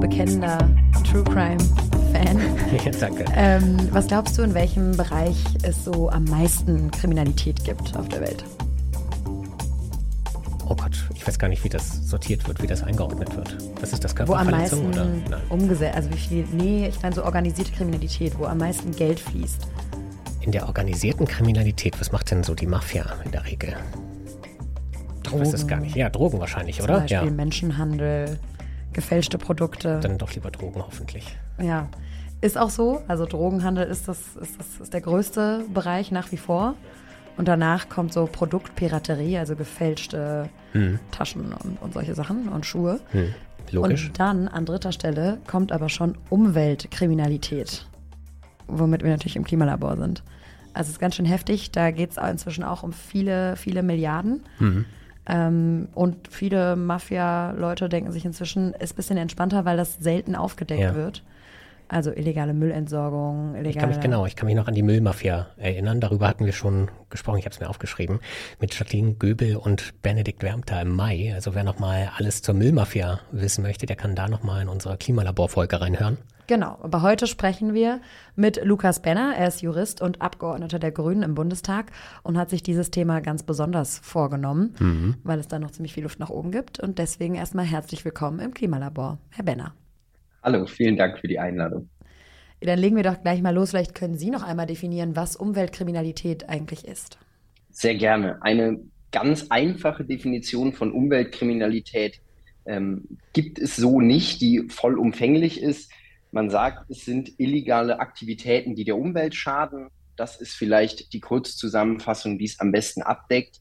[0.00, 0.58] bekennender
[1.10, 1.58] True Crime
[2.12, 2.38] Fan.
[2.84, 3.24] Ja, danke.
[3.34, 8.20] Ähm, was glaubst du, in welchem Bereich es so am meisten Kriminalität gibt auf der
[8.20, 8.44] Welt?
[10.68, 13.56] Oh Gott, ich weiß gar nicht, wie das sortiert wird, wie das eingeordnet wird.
[13.80, 15.04] Was ist das, Wo am Körperverletzung meisten oder?
[15.30, 15.40] Nein.
[15.48, 19.66] umgesetzt, also wie viel, nee, ich meine so organisierte Kriminalität, wo am meisten Geld fließt.
[20.42, 23.74] In der organisierten Kriminalität, was macht denn so die Mafia in der Regel?
[25.24, 25.94] Ich weiß es gar nicht.
[25.96, 27.00] Ja, Drogen wahrscheinlich, Zum oder?
[27.00, 27.30] Beispiel Ja.
[27.30, 28.38] Menschenhandel,
[28.92, 30.00] gefälschte Produkte.
[30.00, 31.36] Dann doch lieber Drogen hoffentlich.
[31.60, 31.88] Ja,
[32.40, 33.02] ist auch so.
[33.08, 36.74] Also Drogenhandel ist das, ist das ist der größte Bereich nach wie vor.
[37.36, 40.48] Und danach kommt so Produktpiraterie, also gefälschte
[41.10, 43.00] Taschen und, und solche Sachen und Schuhe.
[43.12, 43.34] Hm.
[43.70, 44.06] Logisch.
[44.06, 47.86] Und dann an dritter Stelle kommt aber schon Umweltkriminalität,
[48.66, 50.22] womit wir natürlich im Klimalabor sind.
[50.74, 51.70] Also es ist ganz schön heftig.
[51.70, 54.42] Da geht es inzwischen auch um viele, viele Milliarden.
[55.30, 60.80] Ähm, und viele Mafia-Leute denken sich inzwischen, ist ein bisschen entspannter, weil das selten aufgedeckt
[60.80, 60.94] Ja.
[60.96, 61.22] wird.
[61.90, 63.70] Also illegale Müllentsorgung, illegale.
[63.70, 66.00] Ich kann mich genau, ich kann mich noch an die Müllmafia erinnern.
[66.00, 67.38] Darüber hatten wir schon gesprochen.
[67.38, 68.20] Ich habe es mir aufgeschrieben
[68.60, 71.32] mit Jacqueline Göbel und Benedikt Wermter im Mai.
[71.34, 74.68] Also wer noch mal alles zur Müllmafia wissen möchte, der kann da noch mal in
[74.68, 76.18] unsere Klimalaborfolge reinhören.
[76.46, 78.00] Genau, aber heute sprechen wir
[78.36, 79.34] mit Lukas Benner.
[79.36, 81.90] Er ist Jurist und Abgeordneter der Grünen im Bundestag
[82.22, 86.18] und hat sich dieses Thema ganz besonders vorgenommen, weil es da noch ziemlich viel Luft
[86.20, 86.80] nach oben gibt.
[86.80, 89.74] Und deswegen erstmal herzlich willkommen im Klimalabor, Herr Benner.
[90.42, 91.88] Hallo, vielen Dank für die Einladung.
[92.60, 93.70] Dann legen wir doch gleich mal los.
[93.70, 97.18] Vielleicht können Sie noch einmal definieren, was Umweltkriminalität eigentlich ist.
[97.70, 98.42] Sehr gerne.
[98.42, 98.80] Eine
[99.12, 102.20] ganz einfache Definition von Umweltkriminalität
[102.66, 105.90] ähm, gibt es so nicht, die vollumfänglich ist.
[106.32, 109.88] Man sagt, es sind illegale Aktivitäten, die der Umwelt schaden.
[110.16, 113.60] Das ist vielleicht die Kurzzusammenfassung, die es am besten abdeckt.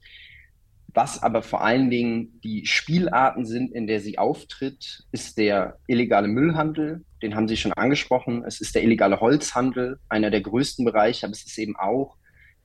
[0.94, 6.28] Was aber vor allen Dingen die Spielarten sind, in der sie auftritt, ist der illegale
[6.28, 7.04] Müllhandel.
[7.22, 8.44] Den haben Sie schon angesprochen.
[8.46, 12.16] Es ist der illegale Holzhandel, einer der größten Bereiche, aber es ist eben auch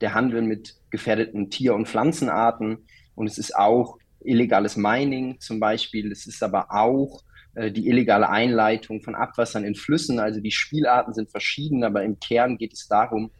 [0.00, 2.86] der Handel mit gefährdeten Tier- und Pflanzenarten.
[3.14, 6.10] Und es ist auch illegales Mining zum Beispiel.
[6.10, 7.22] Es ist aber auch
[7.54, 10.18] äh, die illegale Einleitung von Abwassern in Flüssen.
[10.18, 13.30] Also die Spielarten sind verschieden, aber im Kern geht es darum,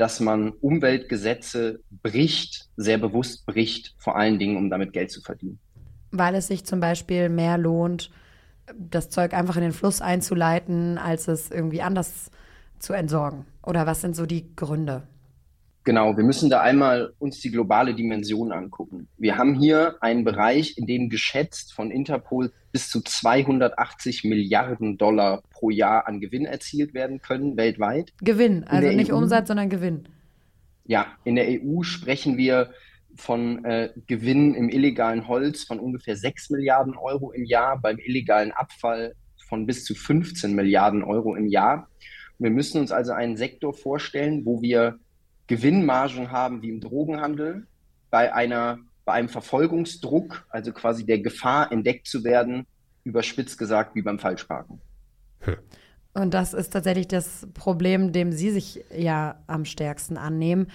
[0.00, 5.58] dass man Umweltgesetze bricht, sehr bewusst bricht, vor allen Dingen, um damit Geld zu verdienen.
[6.10, 8.10] Weil es sich zum Beispiel mehr lohnt,
[8.74, 12.30] das Zeug einfach in den Fluss einzuleiten, als es irgendwie anders
[12.78, 13.44] zu entsorgen.
[13.62, 15.02] Oder was sind so die Gründe?
[15.84, 19.08] Genau, wir müssen da einmal uns die globale Dimension angucken.
[19.16, 25.42] Wir haben hier einen Bereich, in dem geschätzt von Interpol bis zu 280 Milliarden Dollar
[25.50, 28.12] pro Jahr an Gewinn erzielt werden können weltweit.
[28.20, 29.16] Gewinn, also nicht EU?
[29.16, 30.06] Umsatz, sondern Gewinn.
[30.84, 32.70] Ja, in der EU sprechen wir
[33.16, 38.52] von äh, Gewinnen im illegalen Holz von ungefähr 6 Milliarden Euro im Jahr, beim illegalen
[38.52, 39.14] Abfall
[39.48, 41.88] von bis zu 15 Milliarden Euro im Jahr.
[42.38, 44.98] Wir müssen uns also einen Sektor vorstellen, wo wir
[45.50, 47.66] Gewinnmargen haben wie im Drogenhandel,
[48.10, 52.66] bei einer, bei einem Verfolgungsdruck, also quasi der Gefahr, entdeckt zu werden,
[53.04, 54.80] überspitzt gesagt wie beim Falschparken.
[56.14, 60.68] Und das ist tatsächlich das Problem, dem Sie sich ja am stärksten annehmen.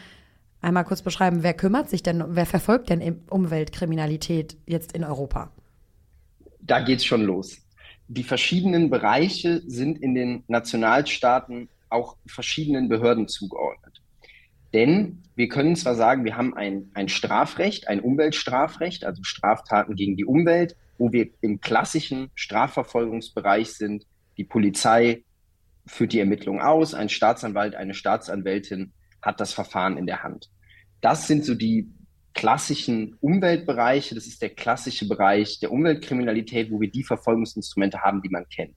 [0.62, 5.52] Einmal kurz beschreiben, wer kümmert sich denn, wer verfolgt denn im- Umweltkriminalität jetzt in Europa?
[6.60, 7.60] da geht's schon los.
[8.08, 14.02] Die verschiedenen Bereiche sind in den Nationalstaaten auch verschiedenen Behörden zugeordnet.
[14.76, 20.18] Denn wir können zwar sagen, wir haben ein, ein Strafrecht, ein Umweltstrafrecht, also Straftaten gegen
[20.18, 24.06] die Umwelt, wo wir im klassischen Strafverfolgungsbereich sind.
[24.38, 25.24] Die Polizei
[25.86, 28.92] führt die Ermittlung aus, ein Staatsanwalt, eine Staatsanwältin
[29.22, 30.50] hat das Verfahren in der Hand.
[31.00, 31.90] Das sind so die
[32.34, 34.14] klassischen Umweltbereiche.
[34.14, 38.76] Das ist der klassische Bereich der Umweltkriminalität, wo wir die Verfolgungsinstrumente haben, die man kennt.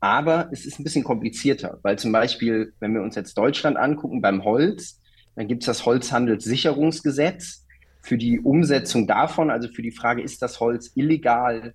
[0.00, 4.20] Aber es ist ein bisschen komplizierter, weil zum Beispiel, wenn wir uns jetzt Deutschland angucken
[4.20, 4.99] beim Holz,
[5.40, 7.64] dann gibt es das Holzhandelssicherungsgesetz
[8.02, 11.72] für die Umsetzung davon, also für die Frage, ist das Holz illegal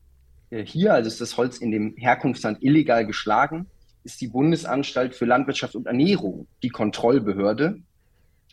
[0.51, 3.65] äh, hier, also ist das Holz in dem Herkunftsland illegal geschlagen,
[4.03, 7.79] ist die Bundesanstalt für Landwirtschaft und Ernährung die Kontrollbehörde.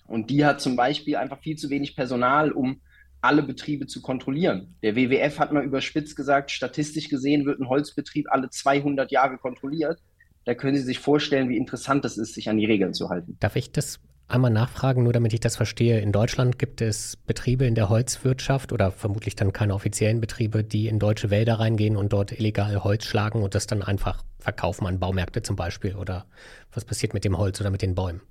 [0.06, 2.80] Und die hat zum Beispiel einfach viel zu wenig Personal, um
[3.20, 4.76] alle Betriebe zu kontrollieren.
[4.82, 9.98] Der WWF hat mal überspitzt gesagt, statistisch gesehen wird ein Holzbetrieb alle 200 Jahre kontrolliert.
[10.46, 13.36] Da können Sie sich vorstellen, wie interessant es ist, sich an die Regeln zu halten.
[13.40, 16.00] Darf ich das einmal nachfragen, nur damit ich das verstehe?
[16.00, 20.88] In Deutschland gibt es Betriebe in der Holzwirtschaft oder vermutlich dann keine offiziellen Betriebe, die
[20.88, 24.98] in deutsche Wälder reingehen und dort illegal Holz schlagen und das dann einfach verkaufen an
[24.98, 25.96] Baumärkte zum Beispiel.
[25.96, 26.26] Oder
[26.72, 28.22] was passiert mit dem Holz oder mit den Bäumen?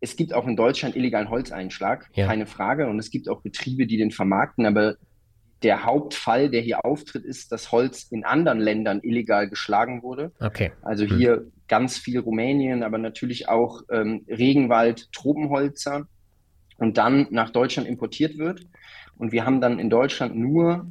[0.00, 2.26] Es gibt auch in Deutschland illegalen Holzeinschlag, Ja.
[2.26, 2.86] keine Frage.
[2.86, 4.64] Und es gibt auch Betriebe, die den vermarkten.
[4.66, 4.96] Aber
[5.62, 10.32] der Hauptfall, der hier auftritt, ist, dass Holz in anderen Ländern illegal geschlagen wurde.
[10.38, 10.72] Okay.
[10.82, 11.16] Also hm.
[11.16, 11.52] hier hm.
[11.68, 16.06] Ganz viel Rumänien, aber natürlich auch ähm, Regenwald, Tropenholzer
[16.78, 18.66] und dann nach Deutschland importiert wird.
[19.16, 20.86] Und wir haben dann in Deutschland nur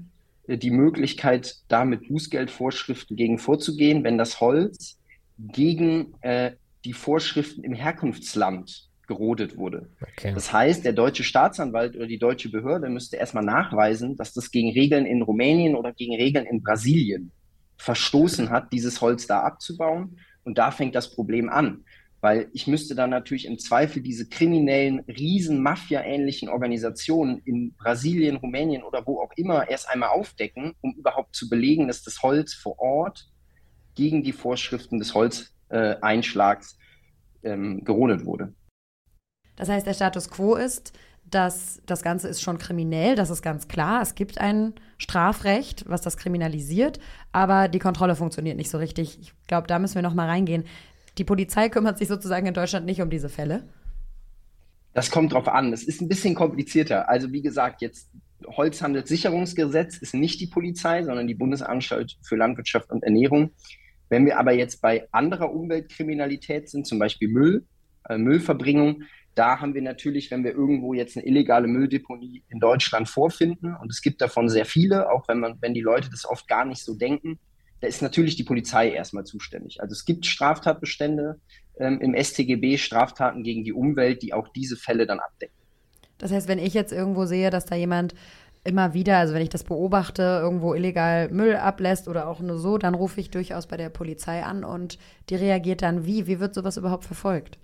[0.48, 4.98] äh, die Möglichkeit, da mit Bußgeldvorschriften gegen vorzugehen, wenn das Holz
[5.38, 6.52] gegen äh,
[6.86, 9.90] die Vorschriften im Herkunftsland gerodet wurde.
[10.02, 10.34] Okay.
[10.34, 14.72] Das heißt, der deutsche Staatsanwalt oder die deutsche Behörde müsste erstmal nachweisen, dass das gegen
[14.72, 17.32] Regeln in Rumänien oder gegen Regeln in Brasilien
[17.78, 20.18] verstoßen hat, dieses Holz da abzubauen.
[20.48, 21.84] Und da fängt das Problem an
[22.22, 28.84] weil ich müsste dann natürlich im Zweifel diese kriminellen, riesen Mafia-ähnlichen Organisationen in Brasilien, Rumänien
[28.84, 32.80] oder wo auch immer erst einmal aufdecken, um überhaupt zu belegen, dass das Holz vor
[32.80, 33.30] Ort
[33.96, 36.78] gegen die Vorschriften des Holzeinschlags
[37.44, 38.54] äh, ähm, gerodet wurde.
[39.56, 40.94] Das heißt, der Status quo ist,
[41.30, 44.02] dass das Ganze ist schon kriminell, das ist ganz klar.
[44.02, 47.00] Es gibt ein Strafrecht, was das kriminalisiert,
[47.32, 49.20] aber die Kontrolle funktioniert nicht so richtig.
[49.20, 50.64] Ich glaube, da müssen wir noch mal reingehen.
[51.18, 53.64] Die Polizei kümmert sich sozusagen in Deutschland nicht um diese Fälle?
[54.94, 55.74] Das kommt drauf an.
[55.74, 57.10] Es ist ein bisschen komplizierter.
[57.10, 58.10] Also wie gesagt, jetzt
[58.46, 63.52] Holzhandelssicherungsgesetz ist nicht die Polizei, sondern die Bundesanstalt für Landwirtschaft und Ernährung.
[64.10, 67.66] Wenn wir aber jetzt bei anderer Umweltkriminalität sind, zum Beispiel Müll,
[68.08, 69.04] äh, Müllverbringung,
[69.38, 73.92] da haben wir natürlich, wenn wir irgendwo jetzt eine illegale Mülldeponie in Deutschland vorfinden, und
[73.92, 76.84] es gibt davon sehr viele, auch wenn man, wenn die Leute das oft gar nicht
[76.84, 77.40] so denken,
[77.80, 79.82] da ist natürlich die Polizei erstmal zuständig.
[79.82, 81.40] Also es gibt Straftatbestände
[81.80, 85.56] ähm, im StGB, Straftaten gegen die Umwelt, die auch diese Fälle dann abdecken.
[86.18, 88.16] Das heißt, wenn ich jetzt irgendwo sehe, dass da jemand
[88.64, 92.80] immer wieder, also wenn ich das beobachte, irgendwo illegal Müll ablässt oder auch nur so,
[92.80, 94.98] dann rufe ich durchaus bei der Polizei an und
[95.30, 96.26] die reagiert dann wie?
[96.26, 97.60] Wie wird sowas überhaupt verfolgt?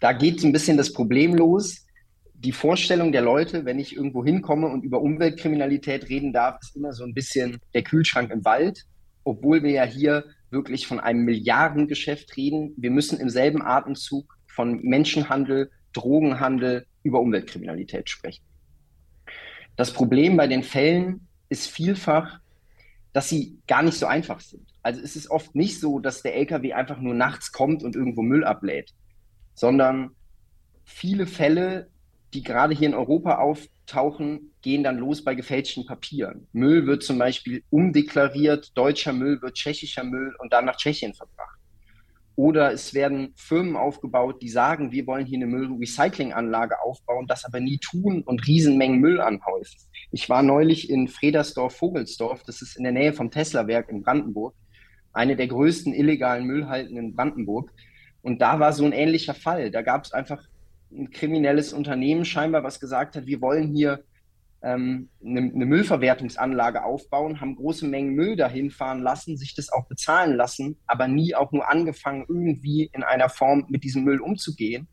[0.00, 1.86] Da geht ein bisschen das Problem los.
[2.34, 6.92] Die Vorstellung der Leute, wenn ich irgendwo hinkomme und über Umweltkriminalität reden darf, ist immer
[6.92, 8.86] so ein bisschen der Kühlschrank im Wald
[9.28, 12.72] obwohl wir ja hier wirklich von einem Milliardengeschäft reden.
[12.78, 18.42] Wir müssen im selben Atemzug von Menschenhandel, Drogenhandel über Umweltkriminalität sprechen.
[19.76, 22.40] Das Problem bei den Fällen ist vielfach,
[23.12, 24.66] dass sie gar nicht so einfach sind.
[24.82, 28.22] Also es ist oft nicht so, dass der LKW einfach nur nachts kommt und irgendwo
[28.22, 28.94] Müll ablädt,
[29.58, 30.10] sondern
[30.84, 31.90] viele Fälle,
[32.32, 36.46] die gerade hier in Europa auf, tauchen, gehen dann los bei gefälschten Papieren.
[36.52, 41.58] Müll wird zum Beispiel umdeklariert, deutscher Müll wird tschechischer Müll und dann nach Tschechien verbracht.
[42.36, 47.58] Oder es werden Firmen aufgebaut, die sagen, wir wollen hier eine Müllrecyclinganlage aufbauen, das aber
[47.58, 49.80] nie tun und Riesenmengen Müll anhäufen.
[50.12, 54.54] Ich war neulich in Fredersdorf-Vogelsdorf, das ist in der Nähe vom Tesla-Werk in Brandenburg,
[55.12, 57.72] eine der größten illegalen Müllhalten in Brandenburg.
[58.22, 59.70] Und da war so ein ähnlicher Fall.
[59.70, 60.42] Da gab es einfach
[60.90, 64.04] ein kriminelles Unternehmen scheinbar, was gesagt hat, wir wollen hier
[64.62, 69.86] ähm, eine, eine, Müllverwertungsanlage aufbauen, haben große Mengen Müll dahin fahren lassen, sich das auch
[69.86, 74.88] bezahlen lassen, aber nie auch nur angefangen, irgendwie in einer Form mit diesem Müll umzugehen.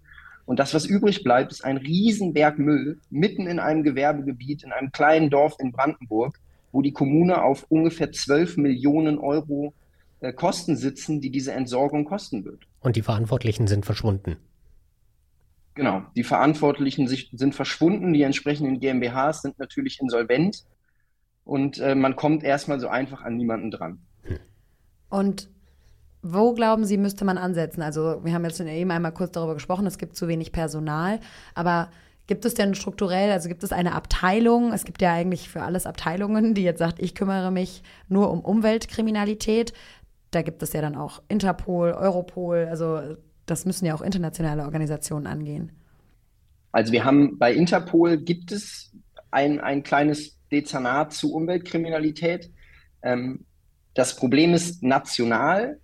[0.45, 4.91] Und das, was übrig bleibt, ist ein Riesenberg Müll mitten in einem Gewerbegebiet, in einem
[4.91, 6.39] kleinen Dorf in Brandenburg,
[6.71, 9.73] wo die Kommune auf ungefähr 12 Millionen Euro
[10.33, 12.67] Kosten sitzen, die diese Entsorgung kosten wird.
[12.81, 14.37] Und die Verantwortlichen sind verschwunden.
[15.75, 20.63] Genau, die Verantwortlichen sind verschwunden, die entsprechenden GmbHs sind natürlich insolvent
[21.43, 23.99] und äh, man kommt erstmal so einfach an niemanden dran.
[25.09, 25.49] Und
[26.21, 27.81] wo glauben Sie, müsste man ansetzen?
[27.81, 31.19] Also wir haben jetzt eben einmal kurz darüber gesprochen, es gibt zu wenig Personal,
[31.53, 31.89] aber
[32.27, 35.85] gibt es denn strukturell, also gibt es eine Abteilung, es gibt ja eigentlich für alles
[35.85, 39.73] Abteilungen, die jetzt sagt, ich kümmere mich nur um Umweltkriminalität.
[40.35, 43.15] Da gibt es ja dann auch Interpol, Europol, also
[43.45, 45.71] das müssen ja auch internationale Organisationen angehen.
[46.73, 48.91] Also wir haben bei Interpol gibt es
[49.31, 52.51] ein, ein kleines Dezernat zu Umweltkriminalität.
[53.01, 53.45] Ähm,
[53.93, 55.79] das Problem ist national,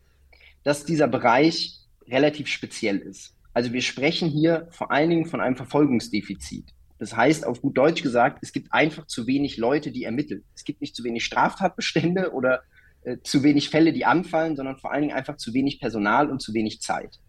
[0.64, 1.80] dass dieser Bereich
[2.10, 3.34] relativ speziell ist.
[3.54, 6.66] Also wir sprechen hier vor allen Dingen von einem Verfolgungsdefizit.
[7.00, 10.44] Das heißt, auf gut Deutsch gesagt, es gibt einfach zu wenig Leute, die ermitteln.
[10.54, 12.64] Es gibt nicht zu wenig Straftatbestände oder
[13.04, 16.42] äh, zu wenig Fälle, die anfallen, sondern vor allen Dingen einfach zu wenig Personal und
[16.42, 17.20] zu wenig Zeit.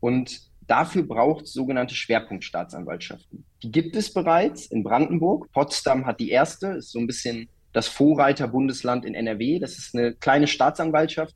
[0.00, 3.44] Und dafür braucht es sogenannte Schwerpunktstaatsanwaltschaften.
[3.62, 5.50] Die gibt es bereits in Brandenburg.
[5.52, 9.58] Potsdam hat die erste, ist so ein bisschen das Vorreiterbundesland in NRW.
[9.58, 11.34] Das ist eine kleine Staatsanwaltschaft,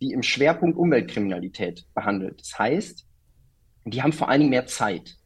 [0.00, 2.40] die im Schwerpunkt Umweltkriminalität behandelt.
[2.40, 3.06] Das heißt,
[3.84, 5.16] die haben vor allen Dingen mehr Zeit.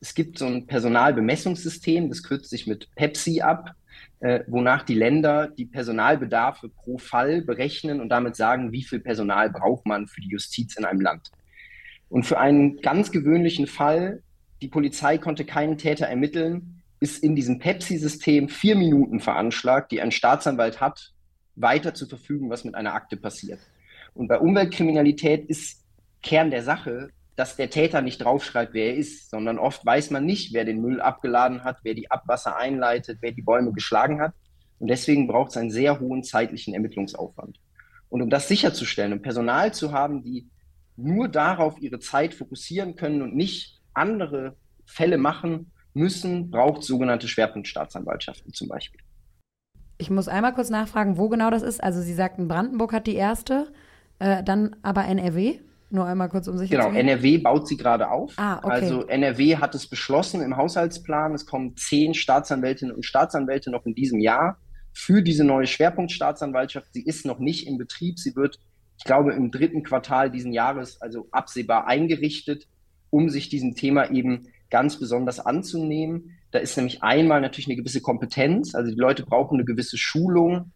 [0.00, 3.72] Es gibt so ein Personalbemessungssystem, das kürzt sich mit Pepsi ab,
[4.20, 9.50] äh, wonach die Länder die Personalbedarfe pro Fall berechnen und damit sagen, wie viel Personal
[9.50, 11.30] braucht man für die Justiz in einem Land.
[12.08, 14.22] Und für einen ganz gewöhnlichen Fall,
[14.60, 20.10] die Polizei konnte keinen Täter ermitteln, ist in diesem Pepsi-System vier Minuten veranschlagt, die ein
[20.10, 21.12] Staatsanwalt hat,
[21.56, 23.60] weiter zu verfügen, was mit einer Akte passiert.
[24.12, 25.84] Und bei Umweltkriminalität ist
[26.22, 27.10] Kern der Sache,
[27.40, 30.82] dass der Täter nicht draufschreibt, wer er ist, sondern oft weiß man nicht, wer den
[30.82, 34.34] Müll abgeladen hat, wer die Abwasser einleitet, wer die Bäume geschlagen hat.
[34.78, 37.58] Und deswegen braucht es einen sehr hohen zeitlichen Ermittlungsaufwand.
[38.10, 40.50] Und um das sicherzustellen, um Personal zu haben, die
[40.96, 48.52] nur darauf ihre Zeit fokussieren können und nicht andere Fälle machen müssen, braucht sogenannte Schwerpunktstaatsanwaltschaften
[48.52, 49.00] zum Beispiel.
[49.96, 51.82] Ich muss einmal kurz nachfragen, wo genau das ist.
[51.82, 53.72] Also Sie sagten, Brandenburg hat die erste,
[54.18, 55.60] äh, dann aber NRW?
[55.90, 56.96] Nur einmal kurz um sich Genau, zu.
[56.96, 58.34] NRW baut sie gerade auf.
[58.36, 58.70] Ah, okay.
[58.70, 61.34] Also NRW hat es beschlossen im Haushaltsplan.
[61.34, 64.58] Es kommen zehn Staatsanwältinnen und Staatsanwälte noch in diesem Jahr
[64.92, 66.88] für diese neue Schwerpunktstaatsanwaltschaft.
[66.92, 68.18] Sie ist noch nicht in Betrieb.
[68.18, 68.60] Sie wird,
[68.98, 72.66] ich glaube, im dritten Quartal diesen Jahres, also absehbar eingerichtet,
[73.10, 76.36] um sich diesem Thema eben ganz besonders anzunehmen.
[76.52, 78.74] Da ist nämlich einmal natürlich eine gewisse Kompetenz.
[78.74, 80.72] Also die Leute brauchen eine gewisse Schulung,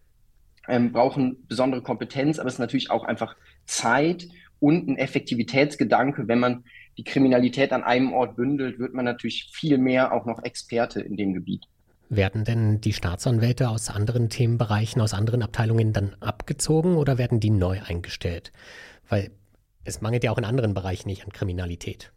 [0.68, 4.26] ähm, brauchen besondere Kompetenz, aber es ist natürlich auch einfach Zeit
[4.64, 6.26] und ein Effektivitätsgedanke.
[6.26, 6.64] Wenn man
[6.96, 11.18] die Kriminalität an einem Ort bündelt, wird man natürlich viel mehr auch noch Experte in
[11.18, 11.66] dem Gebiet.
[12.08, 17.50] Werden denn die Staatsanwälte aus anderen Themenbereichen, aus anderen Abteilungen dann abgezogen oder werden die
[17.50, 18.52] neu eingestellt?
[19.06, 19.32] Weil
[19.84, 22.10] es mangelt ja auch in anderen Bereichen nicht an Kriminalität.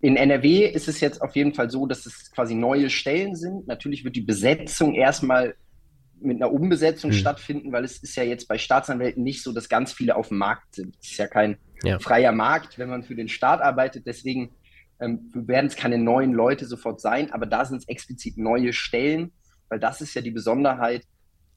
[0.00, 3.66] In NRW ist es jetzt auf jeden Fall so, dass es quasi neue Stellen sind.
[3.66, 5.54] Natürlich wird die Besetzung erstmal
[6.24, 7.16] mit einer Umbesetzung Hm.
[7.16, 10.38] stattfinden, weil es ist ja jetzt bei Staatsanwälten nicht so, dass ganz viele auf dem
[10.38, 10.96] Markt sind.
[11.02, 11.98] Es ist ja kein Ja.
[11.98, 14.06] freier Markt, wenn man für den Staat arbeitet.
[14.06, 14.54] Deswegen
[15.00, 19.32] ähm, werden es keine neuen Leute sofort sein, aber da sind es explizit neue Stellen,
[19.68, 21.02] weil das ist ja die Besonderheit,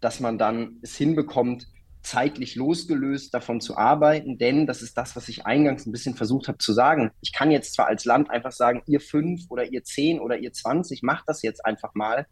[0.02, 1.68] dass man dann es hinbekommt,
[2.02, 6.48] zeitlich losgelöst davon zu arbeiten, denn das ist das, was ich eingangs ein bisschen versucht
[6.48, 7.12] habe zu sagen.
[7.22, 10.54] Ich kann jetzt zwar als Land einfach sagen, ihr fünf oder ihr zehn oder ihr
[10.54, 12.26] zwanzig, macht das jetzt einfach mal,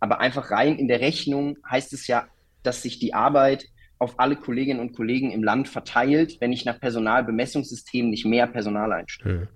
[0.00, 2.26] aber einfach rein in der Rechnung heißt es ja,
[2.62, 3.66] dass sich die Arbeit
[3.98, 8.92] auf alle Kolleginnen und Kollegen im Land verteilt, wenn ich nach Personalbemessungssystemen nicht mehr Personal
[8.92, 9.40] einstelle.
[9.40, 9.48] Hm.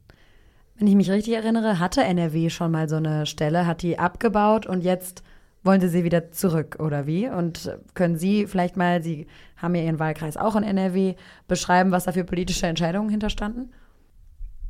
[0.77, 4.67] Wenn ich mich richtig erinnere, hatte NRW schon mal so eine Stelle, hat die abgebaut
[4.67, 5.23] und jetzt
[5.63, 7.29] wollen sie sie wieder zurück, oder wie?
[7.29, 11.15] Und können Sie vielleicht mal, Sie haben ja Ihren Wahlkreis auch in NRW,
[11.47, 13.73] beschreiben, was da für politische Entscheidungen hinterstanden?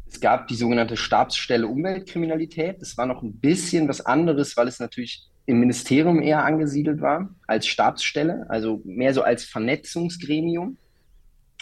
[0.06, 2.82] Es gab die sogenannte Stabsstelle Umweltkriminalität.
[2.82, 7.30] Das war noch ein bisschen was anderes, weil es natürlich im Ministerium eher angesiedelt war
[7.46, 10.76] als Stabsstelle, also mehr so als Vernetzungsgremium.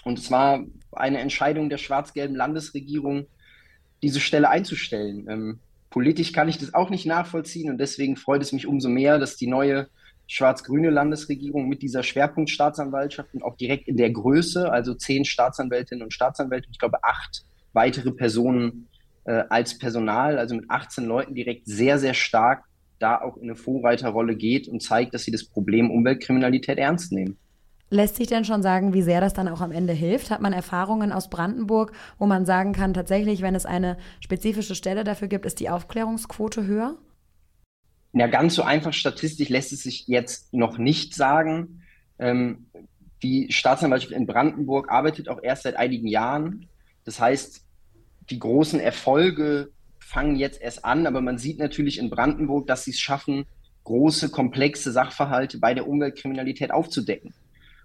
[0.04, 3.26] Und es war eine Entscheidung der schwarz-gelben Landesregierung,
[4.02, 5.26] diese Stelle einzustellen.
[5.28, 5.58] Ähm,
[5.90, 9.37] politisch kann ich das auch nicht nachvollziehen und deswegen freut es mich umso mehr, dass
[9.37, 9.88] die neue
[10.26, 16.12] schwarz-grüne Landesregierung mit dieser Schwerpunktstaatsanwaltschaft und auch direkt in der Größe, also zehn Staatsanwältinnen und
[16.12, 18.88] Staatsanwälte, ich glaube acht weitere Personen
[19.25, 22.64] äh, als Personal, also mit 18 Leuten direkt sehr, sehr stark
[23.00, 27.37] da auch in eine Vorreiterrolle geht und zeigt, dass sie das Problem Umweltkriminalität ernst nehmen.
[27.92, 30.30] Lässt sich denn schon sagen, wie sehr das dann auch am Ende hilft?
[30.30, 35.02] Hat man Erfahrungen aus Brandenburg, wo man sagen kann, tatsächlich, wenn es eine spezifische Stelle
[35.02, 36.99] dafür gibt, ist die Aufklärungsquote höher?
[38.12, 41.83] Ja, ganz so einfach statistisch lässt es sich jetzt noch nicht sagen.
[42.21, 42.66] Ähm,
[43.25, 46.69] die Staatsanwaltschaft in Brandenburg arbeitet auch erst seit einigen Jahren.
[47.04, 47.64] Das heißt,
[48.30, 49.71] die großen Erfolge
[50.11, 53.47] fangen jetzt erst an, aber man sieht natürlich in Brandenburg, dass sie es schaffen,
[53.85, 57.33] große, komplexe Sachverhalte bei der Umweltkriminalität aufzudecken.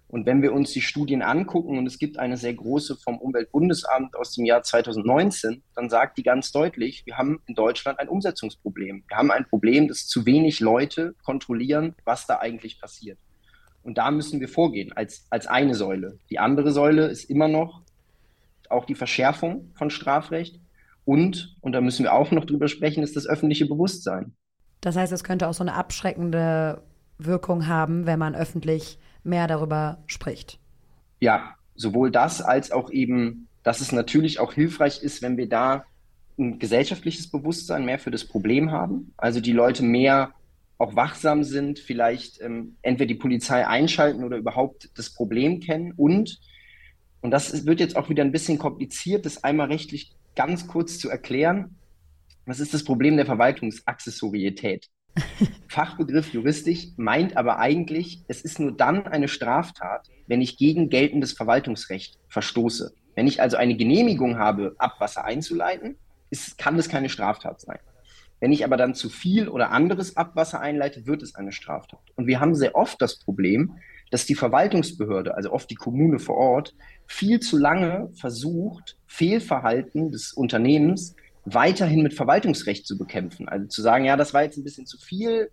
[0.08, 4.16] Und wenn wir uns die Studien angucken, und es gibt eine sehr große vom Umweltbundesamt
[4.16, 9.04] aus dem Jahr 2019, dann sagt die ganz deutlich, wir haben in Deutschland ein Umsetzungsproblem.
[9.08, 13.18] Wir haben ein Problem, dass zu wenig Leute kontrollieren, was da eigentlich passiert.
[13.82, 16.18] Und da müssen wir vorgehen als, als eine Säule.
[16.30, 17.82] Die andere Säule ist immer noch
[18.68, 20.58] auch die Verschärfung von Strafrecht.
[21.06, 24.34] Und, und da müssen wir auch noch drüber sprechen, ist das öffentliche Bewusstsein.
[24.80, 26.82] Das heißt, es könnte auch so eine abschreckende
[27.16, 30.58] Wirkung haben, wenn man öffentlich mehr darüber spricht.
[31.20, 35.84] Ja, sowohl das als auch eben, dass es natürlich auch hilfreich ist, wenn wir da
[36.38, 39.14] ein gesellschaftliches Bewusstsein mehr für das Problem haben.
[39.16, 40.32] Also die Leute mehr
[40.76, 45.92] auch wachsam sind, vielleicht ähm, entweder die Polizei einschalten oder überhaupt das Problem kennen.
[45.96, 46.40] Und,
[47.20, 50.98] und das ist, wird jetzt auch wieder ein bisschen kompliziert, das einmal rechtlich ganz kurz
[50.98, 51.76] zu erklären.
[52.44, 54.86] Was ist das Problem der Verwaltungsaccessorietät?
[55.68, 61.32] Fachbegriff juristisch meint aber eigentlich, es ist nur dann eine Straftat, wenn ich gegen geltendes
[61.32, 62.94] Verwaltungsrecht verstoße.
[63.14, 65.96] Wenn ich also eine Genehmigung habe, Abwasser einzuleiten,
[66.30, 67.78] ist, kann das keine Straftat sein.
[68.40, 72.00] Wenn ich aber dann zu viel oder anderes Abwasser einleite, wird es eine Straftat.
[72.16, 73.78] Und wir haben sehr oft das Problem,
[74.10, 76.74] dass die Verwaltungsbehörde, also oft die Kommune vor Ort,
[77.06, 83.48] viel zu lange versucht, Fehlverhalten des Unternehmens weiterhin mit Verwaltungsrecht zu bekämpfen.
[83.48, 85.50] Also zu sagen, ja, das war jetzt ein bisschen zu viel,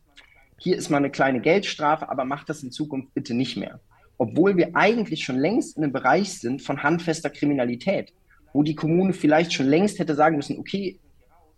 [0.58, 3.80] hier ist mal eine kleine Geldstrafe, aber macht das in Zukunft bitte nicht mehr.
[4.18, 8.14] Obwohl wir eigentlich schon längst in einem Bereich sind von handfester Kriminalität,
[8.54, 11.00] wo die Kommune vielleicht schon längst hätte sagen müssen, okay,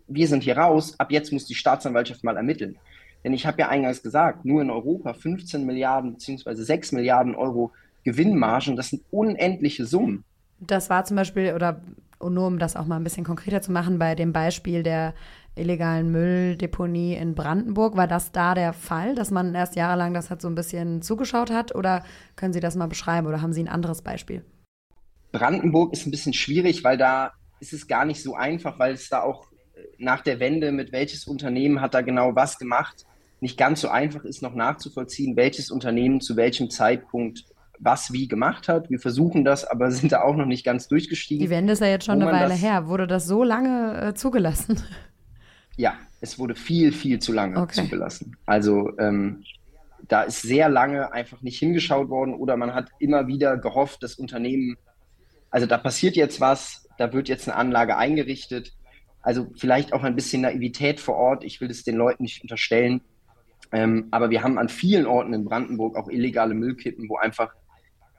[0.08, 2.78] wir sind hier raus, ab jetzt muss die Staatsanwaltschaft mal ermitteln.
[3.24, 6.54] Denn ich habe ja eingangs gesagt, nur in Europa 15 Milliarden bzw.
[6.54, 7.72] 6 Milliarden Euro
[8.06, 10.24] Gewinnmargen, das sind unendliche Summen.
[10.60, 11.82] Das war zum Beispiel, oder
[12.22, 15.12] nur um das auch mal ein bisschen konkreter zu machen, bei dem Beispiel der
[15.56, 20.40] illegalen Mülldeponie in Brandenburg, war das da der Fall, dass man erst jahrelang das halt
[20.40, 21.74] so ein bisschen zugeschaut hat?
[21.74, 22.04] Oder
[22.36, 24.44] können Sie das mal beschreiben oder haben Sie ein anderes Beispiel?
[25.32, 29.08] Brandenburg ist ein bisschen schwierig, weil da ist es gar nicht so einfach, weil es
[29.08, 29.48] da auch
[29.98, 33.04] nach der Wende mit welches Unternehmen hat da genau was gemacht,
[33.40, 37.44] nicht ganz so einfach ist, noch nachzuvollziehen, welches Unternehmen zu welchem Zeitpunkt
[37.78, 38.90] was wie gemacht hat.
[38.90, 41.44] Wir versuchen das, aber sind da auch noch nicht ganz durchgestiegen.
[41.44, 42.88] Die Wende ist ja jetzt schon eine Weile das, her.
[42.88, 44.82] Wurde das so lange äh, zugelassen?
[45.78, 45.92] Ja,
[46.22, 47.82] es wurde viel, viel zu lange okay.
[47.82, 48.34] zugelassen.
[48.46, 49.44] Also ähm,
[50.08, 54.14] da ist sehr lange einfach nicht hingeschaut worden oder man hat immer wieder gehofft, das
[54.14, 54.78] Unternehmen,
[55.50, 58.72] also da passiert jetzt was, da wird jetzt eine Anlage eingerichtet.
[59.20, 61.44] Also vielleicht auch ein bisschen Naivität vor Ort.
[61.44, 63.00] Ich will es den Leuten nicht unterstellen.
[63.72, 67.52] Ähm, aber wir haben an vielen Orten in Brandenburg auch illegale Müllkippen, wo einfach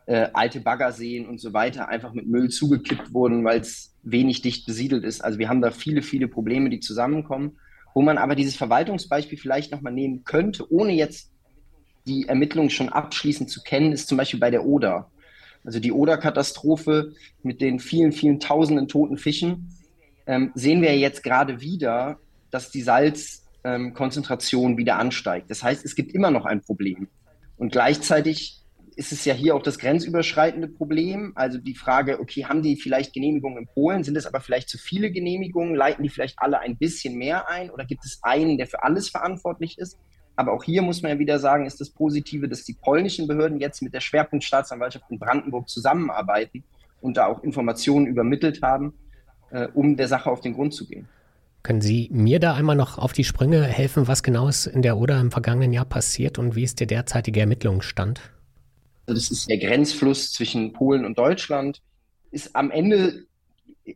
[0.08, 4.66] äh, alte Baggerseen und so weiter einfach mit Müll zugekippt wurden, weil es wenig dicht
[4.66, 5.22] besiedelt ist.
[5.24, 7.58] Also wir haben da viele, viele Probleme, die zusammenkommen,
[7.94, 11.30] wo man aber dieses Verwaltungsbeispiel vielleicht nochmal nehmen könnte, ohne jetzt
[12.08, 15.12] die Ermittlungen schon abschließend zu kennen, ist zum Beispiel bei der Oder.
[15.66, 19.74] Also die Oder-Katastrophe mit den vielen, vielen tausenden toten Fischen,
[20.26, 22.18] ähm, sehen wir jetzt gerade wieder,
[22.50, 25.50] dass die Salzkonzentration ähm, wieder ansteigt.
[25.52, 27.10] Das heißt, es gibt immer noch ein Problem.
[27.58, 28.62] Und gleichzeitig
[28.98, 31.32] ist es ja hier auch das grenzüberschreitende Problem.
[31.36, 34.04] Also die Frage, okay, haben die vielleicht Genehmigungen in Polen?
[34.04, 35.76] Sind es aber vielleicht zu viele Genehmigungen?
[35.76, 37.70] Leiten die vielleicht alle ein bisschen mehr ein?
[37.70, 40.00] Oder gibt es einen, der für alles verantwortlich ist?
[40.36, 43.60] Aber auch hier muss man ja wieder sagen, ist das Positive, dass die polnischen Behörden
[43.60, 46.64] jetzt mit der Schwerpunktstaatsanwaltschaft in Brandenburg zusammenarbeiten
[47.00, 48.94] und da auch Informationen übermittelt haben,
[49.52, 51.08] äh, um der Sache auf den Grund zu gehen.
[51.62, 54.98] Können Sie mir da einmal noch auf die Sprünge helfen, was genau ist in der
[54.98, 58.22] Oder im vergangenen Jahr passiert und wie ist der derzeitige Ermittlungsstand?
[59.14, 61.82] Das ist der Grenzfluss zwischen Polen und Deutschland,
[62.32, 63.26] ist am Ende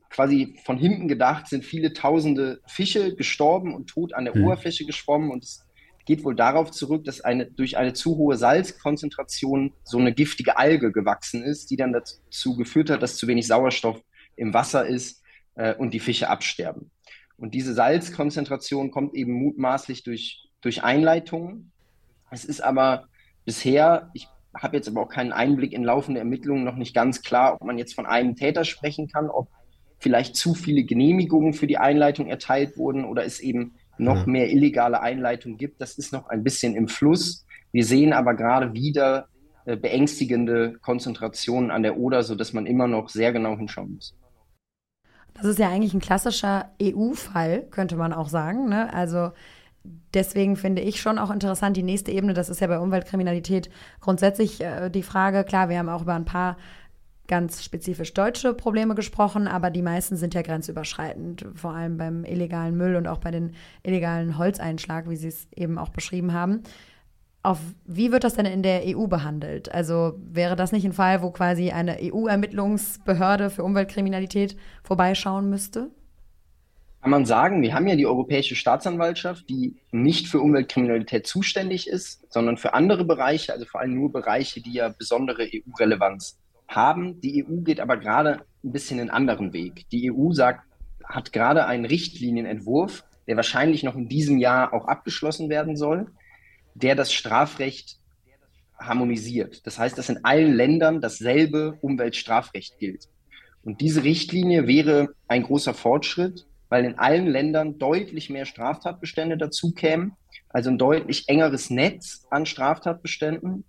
[0.10, 4.46] quasi von hinten gedacht, sind viele tausende Fische gestorben und tot an der mhm.
[4.46, 5.66] Oberfläche geschwommen und es
[6.06, 10.92] geht wohl darauf zurück, dass eine, durch eine zu hohe Salzkonzentration so eine giftige Alge
[10.92, 14.02] gewachsen ist, die dann dazu geführt hat, dass zu wenig Sauerstoff
[14.36, 15.22] im Wasser ist
[15.56, 16.90] äh, und die Fische absterben.
[17.38, 21.72] Und diese Salzkonzentration kommt eben mutmaßlich durch, durch Einleitungen.
[22.30, 23.08] Es ist aber
[23.46, 27.56] bisher, ich habe jetzt aber auch keinen Einblick in laufende Ermittlungen, noch nicht ganz klar,
[27.56, 29.50] ob man jetzt von einem Täter sprechen kann, ob
[30.00, 35.02] vielleicht zu viele Genehmigungen für die Einleitung erteilt wurden oder es eben noch mehr illegale
[35.02, 35.80] Einleitungen gibt.
[35.80, 37.46] Das ist noch ein bisschen im Fluss.
[37.72, 39.28] Wir sehen aber gerade wieder
[39.66, 44.16] äh, beängstigende Konzentrationen an der Oder, sodass man immer noch sehr genau hinschauen muss.
[45.36, 48.70] Das ist ja eigentlich ein klassischer EU-Fall, könnte man auch sagen.
[48.70, 48.92] Ne?
[48.94, 49.32] Also
[49.84, 54.62] deswegen finde ich schon auch interessant, die nächste Ebene, das ist ja bei Umweltkriminalität grundsätzlich
[54.62, 56.58] äh, die Frage, klar, wir haben auch über ein paar
[57.28, 62.76] ganz spezifisch deutsche Probleme gesprochen, aber die meisten sind ja grenzüberschreitend, vor allem beim illegalen
[62.76, 66.64] Müll und auch bei den illegalen Holzeinschlag, wie Sie es eben auch beschrieben haben.
[67.42, 69.72] Auf wie wird das denn in der EU behandelt?
[69.72, 75.90] Also wäre das nicht ein Fall, wo quasi eine EU-Ermittlungsbehörde für Umweltkriminalität vorbeischauen müsste?
[77.02, 82.32] Kann man sagen, wir haben ja die Europäische Staatsanwaltschaft, die nicht für Umweltkriminalität zuständig ist,
[82.32, 86.38] sondern für andere Bereiche, also vor allem nur Bereiche, die ja besondere EU-Relevanz
[86.68, 87.20] haben.
[87.22, 89.90] Die EU geht aber gerade ein bisschen einen anderen Weg.
[89.90, 90.64] Die EU sagt,
[91.04, 96.06] hat gerade einen Richtlinienentwurf, der wahrscheinlich noch in diesem Jahr auch abgeschlossen werden soll,
[96.76, 97.98] der das Strafrecht
[98.78, 99.66] harmonisiert.
[99.66, 103.08] Das heißt, dass in allen Ländern dasselbe Umweltstrafrecht gilt.
[103.64, 109.74] Und diese Richtlinie wäre ein großer Fortschritt, weil in allen Ländern deutlich mehr Straftatbestände dazu
[109.74, 110.14] kämen,
[110.48, 113.66] also ein deutlich engeres Netz an Straftatbeständen,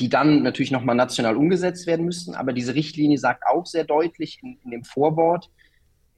[0.00, 2.34] die dann natürlich nochmal national umgesetzt werden müssten.
[2.34, 5.50] Aber diese Richtlinie sagt auch sehr deutlich in, in dem Vorwort,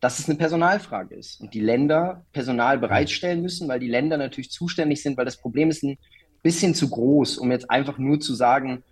[0.01, 4.51] dass es eine Personalfrage ist und die Länder Personal bereitstellen müssen, weil die Länder natürlich
[4.51, 5.99] zuständig sind, weil das Problem ist ein
[6.43, 8.83] bisschen zu groß, um jetzt einfach nur zu sagen,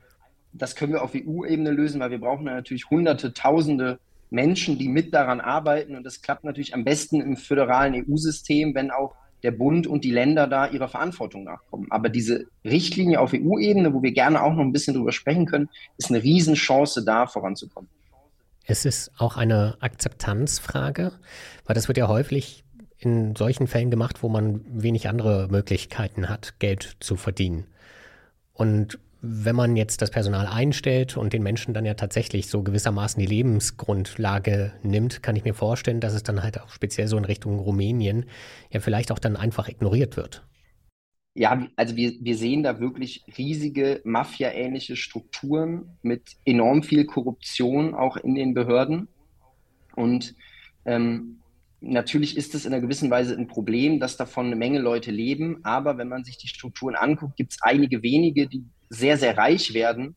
[0.53, 4.01] das können wir auf EU-Ebene lösen, weil wir brauchen natürlich hunderte, tausende
[4.37, 5.97] Menschen, die mit daran arbeiten.
[5.97, 10.11] Und das klappt natürlich am besten im föderalen EU-System, wenn auch der Bund und die
[10.13, 11.89] Länder da ihrer Verantwortung nachkommen.
[11.91, 15.69] Aber diese Richtlinie auf EU-Ebene, wo wir gerne auch noch ein bisschen drüber sprechen können,
[15.99, 17.91] ist eine Riesenchance, da voranzukommen.
[18.65, 21.13] Es ist auch eine Akzeptanzfrage,
[21.65, 22.65] weil das wird ja häufig
[22.99, 27.67] in solchen Fällen gemacht, wo man wenig andere Möglichkeiten hat, Geld zu verdienen.
[28.53, 33.19] Und wenn man jetzt das Personal einstellt und den Menschen dann ja tatsächlich so gewissermaßen
[33.21, 37.25] die Lebensgrundlage nimmt, kann ich mir vorstellen, dass es dann halt auch speziell so in
[37.25, 38.27] Richtung Rumänien
[38.71, 40.45] ja vielleicht auch dann einfach ignoriert wird.
[41.35, 48.17] Ja, also wir, wir sehen da wirklich riesige Mafia-ähnliche Strukturen mit enorm viel Korruption auch
[48.17, 49.09] in den Behörden.
[49.95, 50.35] Und
[50.87, 51.41] ähm,
[51.81, 55.61] natürlich ist es in einer gewissen Weise ein Problem, dass davon eine Menge Leute leben.
[55.65, 59.75] Aber wenn man sich die Strukturen anguckt, gibt es einige wenige, die sehr, sehr reich
[59.75, 60.15] werden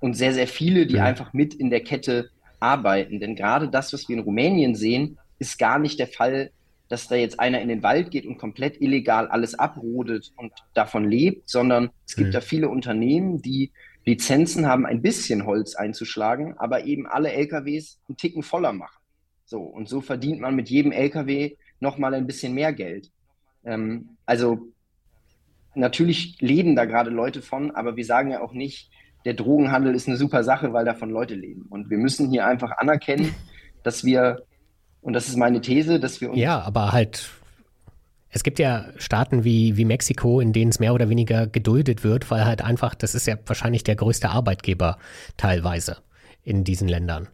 [0.00, 1.04] und sehr, sehr viele, die ja.
[1.04, 2.30] einfach mit in der Kette
[2.60, 3.20] arbeiten.
[3.20, 6.50] Denn gerade das, was wir in Rumänien sehen, ist gar nicht der Fall,
[6.88, 11.08] dass da jetzt einer in den Wald geht und komplett illegal alles abrodet und davon
[11.08, 13.72] lebt, sondern es gibt ja viele Unternehmen, die
[14.04, 18.96] Lizenzen haben, ein bisschen Holz einzuschlagen, aber eben alle LKWs einen Ticken voller machen.
[19.46, 23.10] So, und so verdient man mit jedem LKW nochmal ein bisschen mehr Geld.
[23.64, 24.72] Ähm, also
[25.76, 28.90] natürlich leben da gerade Leute von, aber wir sagen ja auch nicht,
[29.24, 31.66] der Drogenhandel ist eine super Sache, weil davon Leute leben.
[31.68, 33.34] Und wir müssen hier einfach anerkennen,
[33.84, 34.42] dass wir,
[35.00, 36.38] und das ist meine These, dass wir uns.
[36.38, 37.30] Ja, aber halt,
[38.30, 42.30] es gibt ja Staaten wie, wie Mexiko, in denen es mehr oder weniger geduldet wird,
[42.32, 44.98] weil halt einfach, das ist ja wahrscheinlich der größte Arbeitgeber
[45.36, 45.98] teilweise
[46.42, 47.28] in diesen Ländern.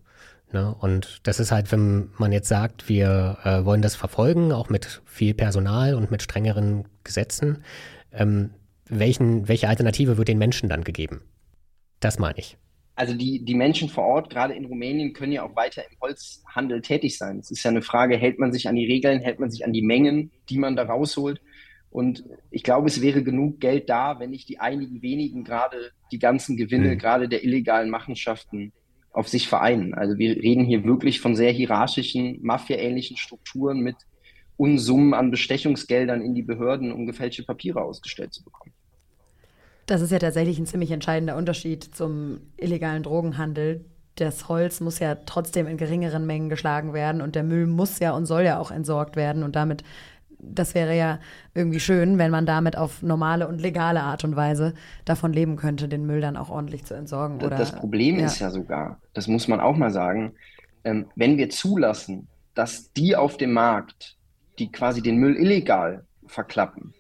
[0.53, 0.75] Ne?
[0.81, 5.03] Und das ist halt, wenn man jetzt sagt, wir äh, wollen das verfolgen, auch mit
[5.05, 7.65] viel Personal und mit strengeren Gesetzen,
[8.13, 8.51] ähm,
[8.89, 11.23] welchen, welche Alternative wird den Menschen dann gegeben?
[12.01, 12.57] Das meine ich.
[12.95, 16.83] Also die, die Menschen vor Ort, gerade in Rumänien, können ja auch weiter im Holzhandel
[16.83, 17.39] tätig sein.
[17.39, 19.73] Es ist ja eine Frage, hält man sich an die Regeln, hält man sich an
[19.73, 21.41] die Mengen, die man da rausholt?
[21.91, 26.19] Und ich glaube, es wäre genug Geld da, wenn nicht die einigen wenigen gerade die
[26.19, 26.99] ganzen Gewinne, mhm.
[26.99, 28.73] gerade der illegalen Machenschaften,
[29.13, 29.95] auf sich vereinen.
[29.95, 33.97] Also wir reden hier wirklich von sehr hierarchischen, Mafia-ähnlichen Strukturen mit
[34.57, 38.73] Unsummen an Bestechungsgeldern in die Behörden, um gefälschte Papiere ausgestellt zu bekommen.
[39.87, 43.85] Das ist ja tatsächlich ein ziemlich entscheidender Unterschied zum illegalen Drogenhandel.
[44.15, 48.13] Das Holz muss ja trotzdem in geringeren Mengen geschlagen werden und der Müll muss ja
[48.13, 49.83] und soll ja auch entsorgt werden und damit
[50.43, 51.21] das wäre ja
[51.55, 54.75] irgendwie schön, wenn man damit auf normale und legale Art und Weise
[55.05, 57.41] davon leben könnte, den Müll dann auch ordentlich zu entsorgen.
[57.41, 58.27] Oder, das Problem ja.
[58.27, 60.35] ist ja sogar, das muss man auch mal sagen,
[60.85, 64.19] ähm, wenn wir zulassen, dass die auf dem Markt
[64.59, 66.93] die quasi den Müll illegal verklappen,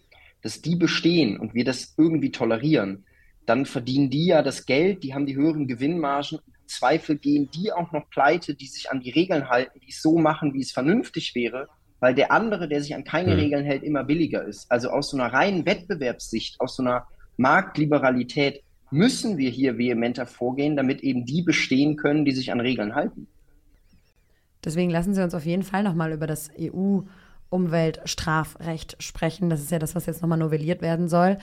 [0.42, 3.04] dass die bestehen und wir das irgendwie tolerieren,
[3.44, 6.38] dann verdienen die ja das Geld, die haben die höheren Gewinnmargen.
[6.38, 10.00] Im Zweifel gehen die auch noch pleite, die sich an die Regeln halten, die es
[10.00, 11.68] so machen, wie es vernünftig wäre,
[12.02, 13.40] weil der andere, der sich an keine mhm.
[13.40, 14.70] Regeln hält, immer billiger ist.
[14.70, 20.76] Also aus so einer reinen Wettbewerbssicht, aus so einer Marktliberalität müssen wir hier vehementer vorgehen,
[20.76, 23.28] damit eben die bestehen können, die sich an Regeln halten.
[24.64, 27.02] Deswegen lassen Sie uns auf jeden Fall nochmal über das EU-
[27.52, 29.50] Umweltstrafrecht sprechen.
[29.50, 31.36] Das ist ja das, was jetzt nochmal novelliert werden soll.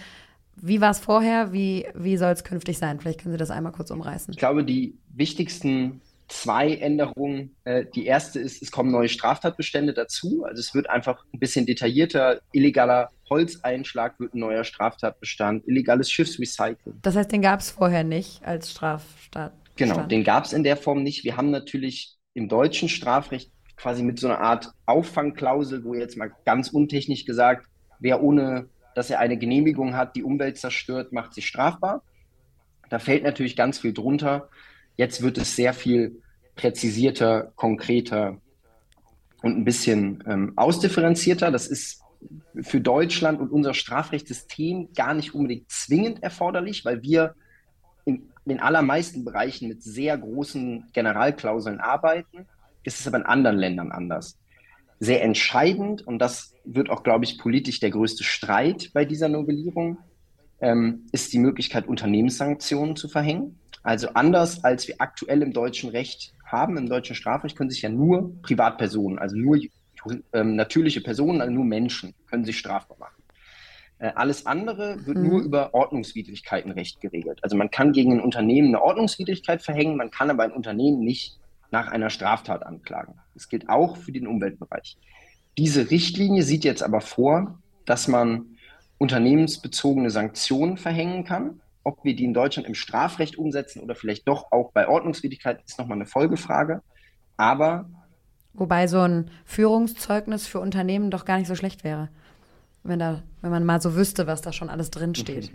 [0.56, 1.54] Wie war es vorher?
[1.54, 3.00] Wie, wie soll es künftig sein?
[3.00, 4.34] Vielleicht können Sie das einmal kurz umreißen.
[4.34, 7.56] Ich glaube, die wichtigsten zwei Änderungen.
[7.66, 10.46] Äh, die erste ist, es kommen neue Straftatbestände dazu.
[10.46, 12.40] Also es wird einfach ein bisschen detaillierter.
[12.54, 15.68] Illegaler Holzeinschlag wird ein neuer Straftatbestand.
[15.68, 17.00] Illegales Schiffsrecycling.
[17.02, 19.54] Das heißt, den gab es vorher nicht als Straftat.
[19.76, 21.24] Genau, den gab es in der Form nicht.
[21.24, 26.32] Wir haben natürlich im deutschen Strafrecht quasi mit so einer Art Auffangklausel, wo jetzt mal
[26.46, 27.66] ganz untechnisch gesagt,
[28.00, 32.04] wer ohne, dass er eine Genehmigung hat, die Umwelt zerstört, macht sich strafbar.
[32.90, 34.50] Da fällt natürlich ganz viel drunter.
[35.00, 36.22] Jetzt wird es sehr viel
[36.56, 38.42] präzisierter, konkreter
[39.42, 41.52] und ein bisschen ähm, ausdifferenzierter.
[41.52, 42.02] Das ist
[42.62, 47.36] für Deutschland und unser Strafrechtssystem gar nicht unbedingt zwingend erforderlich, weil wir
[48.04, 52.46] in den allermeisten Bereichen mit sehr großen Generalklauseln arbeiten
[52.84, 54.38] ist es aber in anderen Ländern anders.
[55.00, 60.00] Sehr entscheidend, und das wird auch, glaube ich, politisch der größte Streit bei dieser Novellierung,
[60.60, 63.60] ähm, ist die Möglichkeit, Unternehmenssanktionen zu verhängen.
[63.84, 67.90] Also anders als wir aktuell im deutschen Recht haben, im deutschen Strafrecht können sich ja
[67.90, 69.60] nur Privatpersonen, also nur
[70.34, 73.22] ähm, natürliche Personen, also nur Menschen, können sich strafbar machen.
[74.00, 75.28] Äh, alles andere wird mhm.
[75.28, 77.40] nur über Ordnungswidrigkeitenrecht geregelt.
[77.44, 81.38] Also man kann gegen ein Unternehmen eine Ordnungswidrigkeit verhängen, man kann aber ein Unternehmen nicht
[81.72, 83.16] nach einer Straftat anklagen.
[83.34, 84.98] Das gilt auch für den Umweltbereich.
[85.58, 88.58] Diese Richtlinie sieht jetzt aber vor, dass man
[88.98, 91.62] unternehmensbezogene Sanktionen verhängen kann.
[91.90, 95.80] Ob wir die in Deutschland im Strafrecht umsetzen oder vielleicht doch auch bei Ordnungswidrigkeit, ist
[95.80, 96.84] nochmal eine Folgefrage.
[97.36, 97.90] Aber.
[98.54, 102.10] Wobei so ein Führungszeugnis für Unternehmen doch gar nicht so schlecht wäre.
[102.84, 105.52] Wenn, da, wenn man mal so wüsste, was da schon alles drinsteht.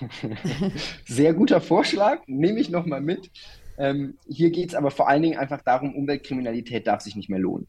[1.06, 3.30] Sehr guter Vorschlag, nehme ich nochmal mit.
[3.78, 7.38] Ähm, hier geht es aber vor allen Dingen einfach darum, Umweltkriminalität darf sich nicht mehr
[7.38, 7.68] lohnen.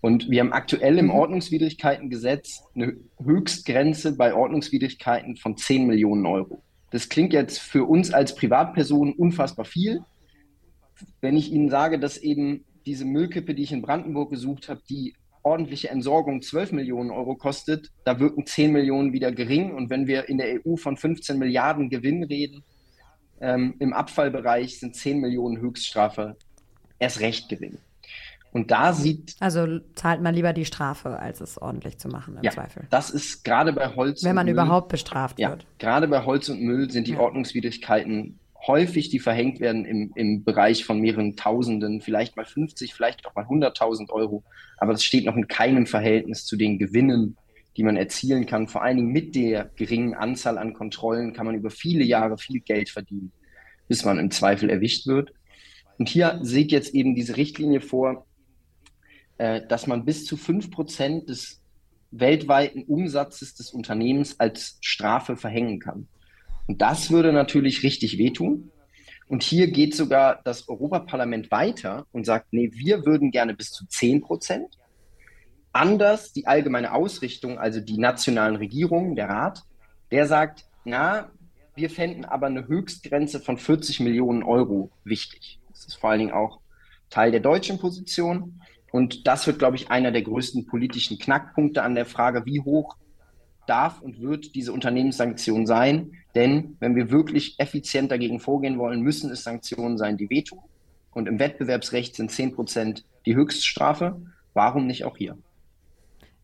[0.00, 1.14] Und wir haben aktuell im mhm.
[1.14, 6.62] Ordnungswidrigkeitengesetz eine Höchstgrenze bei Ordnungswidrigkeiten von 10 Millionen Euro.
[6.90, 10.00] Das klingt jetzt für uns als Privatpersonen unfassbar viel.
[11.20, 15.14] Wenn ich Ihnen sage, dass eben diese Müllkippe, die ich in Brandenburg gesucht habe, die
[15.42, 19.74] ordentliche Entsorgung 12 Millionen Euro kostet, da wirken 10 Millionen wieder gering.
[19.74, 22.64] Und wenn wir in der EU von 15 Milliarden Gewinn reden,
[23.40, 26.36] ähm, im Abfallbereich sind 10 Millionen Höchststrafe
[26.98, 27.78] erst recht gering.
[28.58, 29.36] Und da sieht.
[29.38, 32.88] Also zahlt man lieber die Strafe, als es ordentlich zu machen, im ja, Zweifel.
[32.90, 34.24] Das ist gerade bei Holz.
[34.24, 35.64] Wenn man Müll, überhaupt bestraft ja, wird.
[35.78, 37.20] Gerade bei Holz und Müll sind die ja.
[37.20, 43.24] Ordnungswidrigkeiten häufig, die verhängt werden im, im Bereich von mehreren Tausenden, vielleicht mal 50, vielleicht
[43.26, 44.42] auch mal 100.000 Euro.
[44.78, 47.36] Aber das steht noch in keinem Verhältnis zu den Gewinnen,
[47.76, 48.66] die man erzielen kann.
[48.66, 52.58] Vor allen Dingen mit der geringen Anzahl an Kontrollen kann man über viele Jahre viel
[52.58, 53.30] Geld verdienen,
[53.86, 55.32] bis man im Zweifel erwischt wird.
[55.96, 58.27] Und hier sieht jetzt eben diese Richtlinie vor,
[59.38, 61.60] äh, dass man bis zu 5% des
[62.10, 66.08] weltweiten Umsatzes des Unternehmens als Strafe verhängen kann.
[66.66, 68.70] Und das würde natürlich richtig wehtun.
[69.28, 73.86] Und hier geht sogar das Europaparlament weiter und sagt, nee, wir würden gerne bis zu
[73.86, 74.78] 10 Prozent.
[75.72, 79.62] Anders die allgemeine Ausrichtung, also die nationalen Regierungen, der Rat,
[80.10, 81.30] der sagt, na,
[81.74, 85.60] wir fänden aber eine Höchstgrenze von 40 Millionen Euro wichtig.
[85.70, 86.60] Das ist vor allen Dingen auch
[87.10, 88.60] Teil der deutschen Position.
[88.90, 92.96] Und das wird, glaube ich, einer der größten politischen Knackpunkte an der Frage, wie hoch
[93.66, 96.12] darf und wird diese Unternehmenssanktion sein.
[96.34, 100.60] Denn wenn wir wirklich effizient dagegen vorgehen wollen, müssen es Sanktionen sein, die wehtun.
[101.12, 104.20] Und im Wettbewerbsrecht sind 10 Prozent die Höchststrafe.
[104.54, 105.36] Warum nicht auch hier?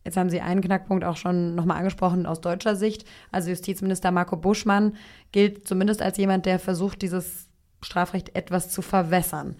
[0.03, 3.05] Jetzt haben Sie einen Knackpunkt auch schon nochmal angesprochen aus deutscher Sicht.
[3.31, 4.95] Also Justizminister Marco Buschmann
[5.31, 7.49] gilt zumindest als jemand, der versucht, dieses
[7.81, 9.55] Strafrecht etwas zu verwässern.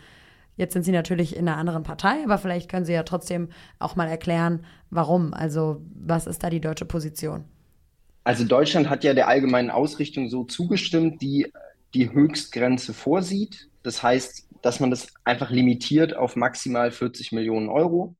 [0.57, 3.95] Jetzt sind Sie natürlich in einer anderen Partei, aber vielleicht können Sie ja trotzdem auch
[3.95, 5.33] mal erklären, warum.
[5.33, 7.45] Also was ist da die deutsche Position?
[8.23, 11.51] Also Deutschland hat ja der allgemeinen Ausrichtung so zugestimmt, die
[11.93, 13.69] die Höchstgrenze vorsieht.
[13.83, 18.15] Das heißt, dass man das einfach limitiert auf maximal 40 Millionen Euro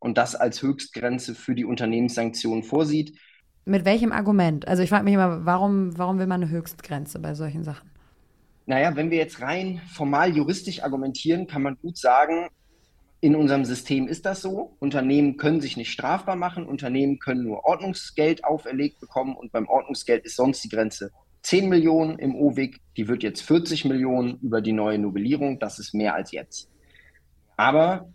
[0.00, 3.18] und das als Höchstgrenze für die Unternehmenssanktionen vorsieht.
[3.64, 4.66] Mit welchem Argument?
[4.68, 7.90] Also ich frage mich immer, warum, warum will man eine Höchstgrenze bei solchen Sachen?
[8.66, 12.48] Naja, wenn wir jetzt rein formal juristisch argumentieren, kann man gut sagen,
[13.20, 14.76] in unserem System ist das so.
[14.80, 20.24] Unternehmen können sich nicht strafbar machen, Unternehmen können nur Ordnungsgeld auferlegt bekommen und beim Ordnungsgeld
[20.24, 24.72] ist sonst die Grenze 10 Millionen im OWIG, die wird jetzt 40 Millionen über die
[24.72, 26.68] neue Novellierung, das ist mehr als jetzt.
[27.56, 28.12] Aber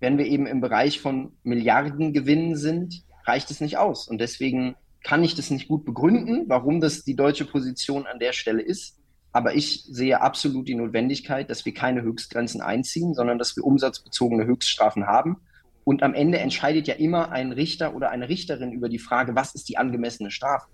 [0.00, 4.06] wenn wir eben im Bereich von Milliardengewinnen sind, reicht es nicht aus.
[4.06, 8.32] Und deswegen kann ich das nicht gut begründen, warum das die deutsche Position an der
[8.34, 8.98] Stelle ist.
[9.32, 14.44] Aber ich sehe absolut die Notwendigkeit, dass wir keine Höchstgrenzen einziehen, sondern dass wir umsatzbezogene
[14.44, 15.38] Höchststrafen haben.
[15.84, 19.54] Und am Ende entscheidet ja immer ein Richter oder eine Richterin über die Frage, was
[19.54, 20.66] ist die angemessene Strafe?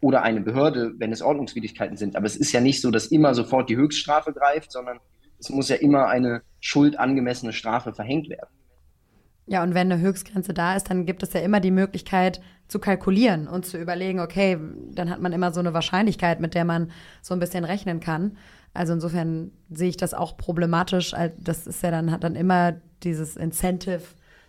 [0.00, 2.14] Oder eine Behörde, wenn es Ordnungswidrigkeiten sind.
[2.16, 5.00] Aber es ist ja nicht so, dass immer sofort die Höchststrafe greift, sondern
[5.38, 8.50] es muss ja immer eine schuldangemessene Strafe verhängt werden.
[9.46, 12.78] Ja, und wenn eine Höchstgrenze da ist, dann gibt es ja immer die Möglichkeit zu
[12.78, 14.58] kalkulieren und zu überlegen, okay,
[14.92, 18.38] dann hat man immer so eine Wahrscheinlichkeit, mit der man so ein bisschen rechnen kann.
[18.72, 21.14] Also insofern sehe ich das auch problematisch.
[21.38, 24.02] Das ist ja dann, hat dann immer dieses Incentive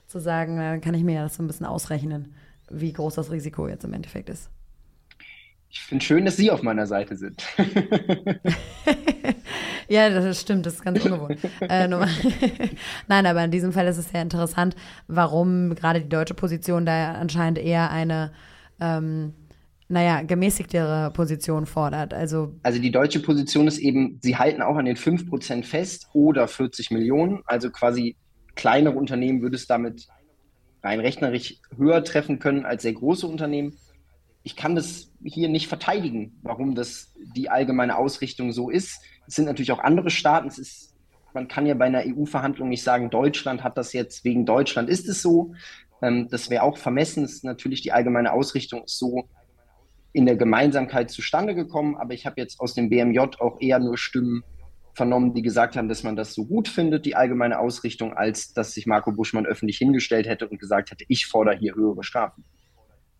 [0.07, 2.33] zu sagen, dann kann ich mir das so ein bisschen ausrechnen,
[2.69, 4.49] wie groß das Risiko jetzt im Endeffekt ist.
[5.69, 7.45] Ich finde schön, dass Sie auf meiner Seite sind.
[9.87, 11.37] ja, das stimmt, das ist ganz ungewohnt.
[11.61, 11.87] äh,
[13.07, 14.75] Nein, aber in diesem Fall ist es sehr interessant,
[15.07, 18.31] warum gerade die deutsche Position da anscheinend eher eine,
[18.79, 19.33] ähm,
[19.87, 22.13] naja, gemäßigtere Position fordert.
[22.13, 26.47] Also, also die deutsche Position ist eben, sie halten auch an den 5% fest oder
[26.47, 27.41] 40 Millionen.
[27.45, 28.15] Also quasi
[28.55, 30.07] kleinere Unternehmen würde es damit
[30.83, 33.75] rein rechnerisch höher treffen können als sehr große Unternehmen
[34.45, 39.01] ich kann das hier nicht verteidigen, warum das die allgemeine Ausrichtung so ist.
[39.27, 40.47] Es sind natürlich auch andere Staaten.
[40.47, 40.95] Es ist,
[41.33, 45.07] man kann ja bei einer EU-Verhandlung nicht sagen, Deutschland hat das jetzt, wegen Deutschland ist
[45.07, 45.53] es so.
[46.01, 47.23] Ähm, das wäre auch vermessen.
[47.23, 49.27] Es ist natürlich die allgemeine Ausrichtung ist so
[50.13, 51.97] in der Gemeinsamkeit zustande gekommen.
[51.97, 54.43] Aber ich habe jetzt aus dem BMJ auch eher nur Stimmen
[54.93, 58.71] vernommen, die gesagt haben, dass man das so gut findet, die allgemeine Ausrichtung, als dass
[58.71, 62.45] sich Marco Buschmann öffentlich hingestellt hätte und gesagt hätte, ich fordere hier höhere Strafen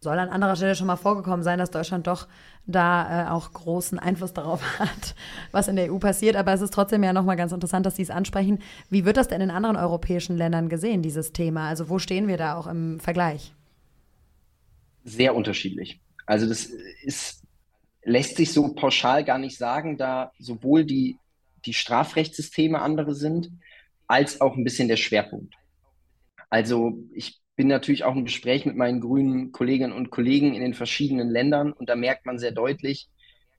[0.02, 2.28] soll an anderer Stelle schon mal vorgekommen sein, dass Deutschland doch
[2.68, 5.16] da äh, auch großen Einfluss darauf hat,
[5.52, 6.36] was in der EU passiert.
[6.36, 8.60] Aber es ist trotzdem ja nochmal ganz interessant, dass Sie es ansprechen.
[8.90, 11.68] Wie wird das denn in anderen europäischen Ländern gesehen, dieses Thema?
[11.68, 13.54] Also wo stehen wir da auch im Vergleich?
[15.04, 16.00] Sehr unterschiedlich.
[16.26, 16.66] Also das
[17.04, 17.44] ist,
[18.04, 21.18] lässt sich so pauschal gar nicht sagen, da sowohl die
[21.66, 23.52] die Strafrechtssysteme andere sind,
[24.08, 25.56] als auch ein bisschen der Schwerpunkt.
[26.50, 30.74] Also ich bin natürlich auch im Gespräch mit meinen grünen Kolleginnen und Kollegen in den
[30.74, 33.08] verschiedenen Ländern und da merkt man sehr deutlich,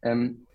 [0.03, 0.47] ähm,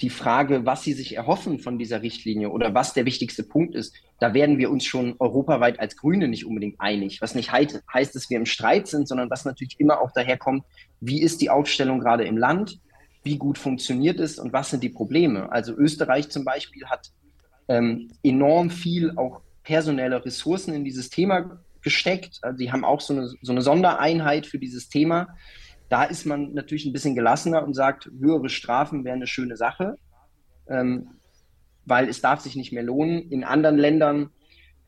[0.00, 3.94] die Frage, was sie sich erhoffen von dieser Richtlinie oder was der wichtigste Punkt ist,
[4.18, 7.20] da werden wir uns schon europaweit als Grüne nicht unbedingt einig.
[7.22, 10.64] Was nicht heißt, heißt, dass wir im Streit sind, sondern was natürlich immer auch daherkommt,
[11.00, 12.80] wie ist die Aufstellung gerade im Land,
[13.22, 15.52] wie gut funktioniert es und was sind die Probleme.
[15.52, 17.12] Also Österreich zum Beispiel hat
[17.68, 22.38] ähm, enorm viel auch personelle Ressourcen in dieses Thema gesteckt.
[22.42, 25.28] Also die haben auch so eine, so eine Sondereinheit für dieses Thema.
[25.88, 29.98] Da ist man natürlich ein bisschen gelassener und sagt, höhere Strafen wäre eine schöne Sache,
[30.68, 31.08] ähm,
[31.84, 33.30] weil es darf sich nicht mehr lohnen.
[33.30, 34.30] In anderen Ländern,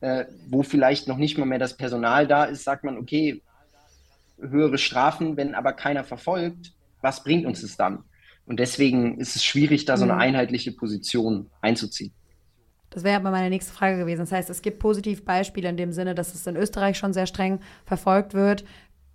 [0.01, 3.41] äh, wo vielleicht noch nicht mal mehr das Personal da ist, sagt man, okay,
[4.39, 8.03] höhere Strafen, wenn aber keiner verfolgt, was bringt uns das dann?
[8.45, 10.19] Und deswegen ist es schwierig, da so eine mhm.
[10.19, 12.13] einheitliche Position einzuziehen.
[12.89, 14.21] Das wäre aber meine nächste Frage gewesen.
[14.21, 17.59] Das heißt, es gibt Positivbeispiele in dem Sinne, dass es in Österreich schon sehr streng
[17.85, 18.63] verfolgt wird.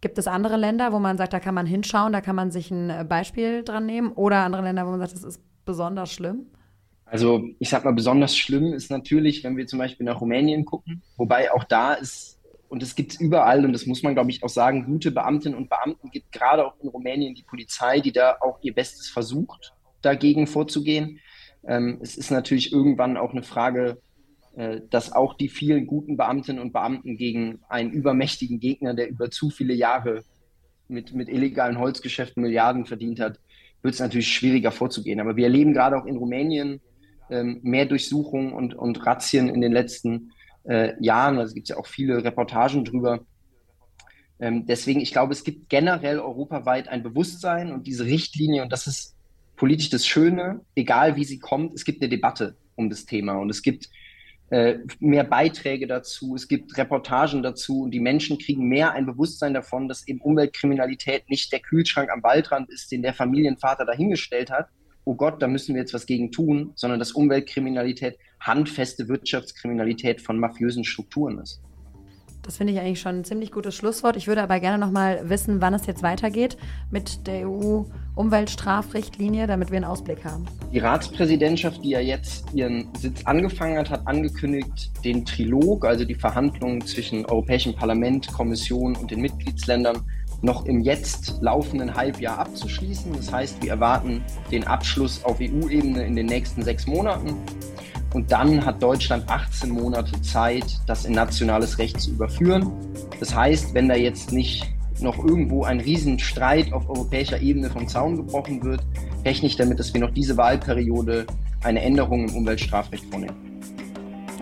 [0.01, 2.71] Gibt es andere Länder, wo man sagt, da kann man hinschauen, da kann man sich
[2.71, 4.13] ein äh, Beispiel dran nehmen?
[4.13, 6.47] Oder andere Länder, wo man sagt, das ist besonders schlimm?
[7.05, 11.03] Also ich sag mal, besonders schlimm ist natürlich, wenn wir zum Beispiel nach Rumänien gucken,
[11.17, 14.49] wobei auch da ist, und es gibt überall, und das muss man, glaube ich, auch
[14.49, 18.59] sagen, gute Beamtinnen und Beamten gibt gerade auch in Rumänien die Polizei, die da auch
[18.63, 21.19] ihr Bestes versucht, dagegen vorzugehen.
[21.67, 23.99] Ähm, es ist natürlich irgendwann auch eine Frage,
[24.57, 29.31] äh, dass auch die vielen guten Beamtinnen und Beamten gegen einen übermächtigen Gegner, der über
[29.31, 30.25] zu viele Jahre
[30.89, 33.39] mit, mit illegalen Holzgeschäften Milliarden verdient hat,
[33.83, 35.21] wird es natürlich schwieriger vorzugehen.
[35.21, 36.81] Aber wir erleben gerade auch in Rumänien
[37.31, 40.33] ähm, mehr Durchsuchungen und, und Razzien in den letzten
[40.65, 41.39] äh, Jahren.
[41.39, 43.21] Also gibt es ja auch viele Reportagen drüber.
[44.41, 48.87] Ähm, deswegen, ich glaube, es gibt generell europaweit ein Bewusstsein und diese Richtlinie, und das
[48.87, 49.15] ist
[49.61, 53.51] politisch das Schöne, egal wie sie kommt, es gibt eine Debatte um das Thema und
[53.51, 53.91] es gibt
[54.49, 59.53] äh, mehr Beiträge dazu, es gibt Reportagen dazu und die Menschen kriegen mehr ein Bewusstsein
[59.53, 64.69] davon, dass eben Umweltkriminalität nicht der Kühlschrank am Waldrand ist, den der Familienvater dahingestellt hat.
[65.05, 70.39] Oh Gott, da müssen wir jetzt was gegen tun, sondern dass Umweltkriminalität handfeste Wirtschaftskriminalität von
[70.39, 71.61] mafiösen Strukturen ist.
[72.51, 74.17] Das finde ich eigentlich schon ein ziemlich gutes Schlusswort.
[74.17, 76.57] Ich würde aber gerne noch mal wissen, wann es jetzt weitergeht
[76.91, 80.47] mit der EU-Umweltstrafrichtlinie, damit wir einen Ausblick haben.
[80.73, 86.17] Die Ratspräsidentschaft, die ja jetzt ihren Sitz angefangen hat, hat angekündigt, den Trilog, also die
[86.17, 90.03] Verhandlungen zwischen Europäischem Parlament, Kommission und den Mitgliedsländern,
[90.43, 93.13] noch im jetzt laufenden Halbjahr abzuschließen.
[93.13, 97.37] Das heißt, wir erwarten den Abschluss auf EU-Ebene in den nächsten sechs Monaten.
[98.15, 102.73] Und dann hat Deutschland 18 Monate Zeit, das in nationales Recht zu überführen.
[103.21, 108.17] Das heißt, wenn da jetzt nicht noch irgendwo ein Riesenstreit auf europäischer Ebene vom Zaun
[108.17, 108.83] gebrochen wird,
[109.25, 111.27] rechne ich damit, dass wir noch diese Wahlperiode
[111.63, 113.37] eine Änderung im Umweltstrafrecht vornehmen.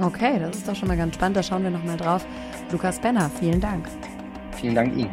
[0.00, 1.37] Okay, das ist doch schon mal ganz spannend.
[1.37, 2.24] Da schauen wir nochmal drauf.
[2.70, 3.87] Lukas Benner, vielen Dank.
[4.52, 5.11] Vielen Dank Ihnen.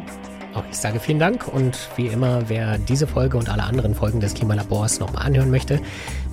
[0.70, 4.34] Ich sage vielen Dank und wie immer, wer diese Folge und alle anderen Folgen des
[4.34, 5.80] Klimalabors nochmal anhören möchte,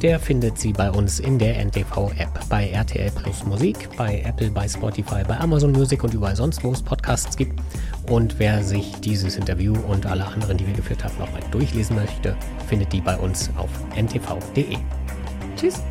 [0.02, 4.68] der findet sie bei uns in der NTV-App, bei RTL Plus Musik, bei Apple, bei
[4.68, 7.60] Spotify, bei Amazon Music und überall sonst, wo es Podcasts gibt.
[8.10, 12.36] Und wer sich dieses Interview und alle anderen, die wir geführt haben, nochmal durchlesen möchte,
[12.68, 14.78] findet die bei uns auf ntv.de.
[15.56, 15.82] Tschüss.